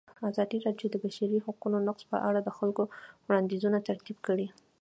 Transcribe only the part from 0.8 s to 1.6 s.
د د بشري